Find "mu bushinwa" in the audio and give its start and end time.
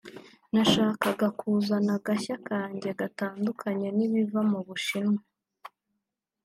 4.51-5.21